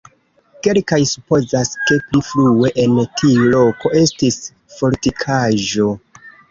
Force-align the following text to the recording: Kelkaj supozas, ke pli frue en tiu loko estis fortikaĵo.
Kelkaj 0.67 0.97
supozas, 1.09 1.73
ke 1.85 1.99
pli 2.07 2.23
frue 2.29 2.73
en 2.87 2.97
tiu 3.21 3.47
loko 3.53 3.95
estis 4.05 4.43
fortikaĵo. 4.79 5.93